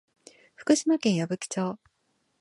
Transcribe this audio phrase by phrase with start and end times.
[0.55, 1.77] 福島県矢吹町